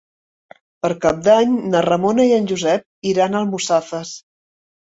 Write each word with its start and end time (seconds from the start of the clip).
Per 0.85 0.89
Cap 1.03 1.19
d'Any 1.27 1.53
na 1.75 1.83
Ramona 1.87 2.27
i 2.31 2.35
en 2.39 2.49
Josep 2.53 3.11
iran 3.13 3.37
a 3.39 3.43
Almussafes. 3.47 4.19